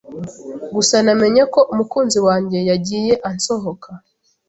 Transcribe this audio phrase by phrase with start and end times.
[0.75, 3.89] Gusa namenye ko umukunzi wanjye yagiye ansohoka.